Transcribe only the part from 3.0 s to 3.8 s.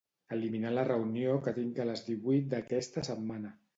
setmana.